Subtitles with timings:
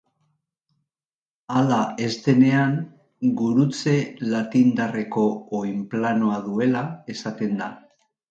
[1.55, 2.73] Hala ez denean,
[3.43, 3.93] gurutze
[4.31, 5.25] latindarreko
[5.61, 6.83] oinplanoa duela
[7.17, 7.69] esaten da.